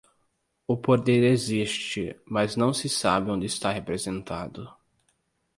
[0.65, 4.67] O poder existe, mas não se sabe onde está representado.